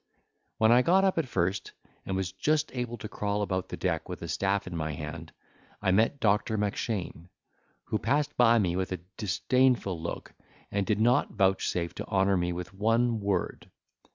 [0.57, 1.73] When I got up at first,
[2.07, 5.31] and was just able to crawl about the deck with a staff in my hand,
[5.79, 7.29] I met Doctor Mackshane,
[7.83, 10.33] who passed by me with a disdainful look,
[10.71, 13.69] and did not vouchsafe to honour me with one word.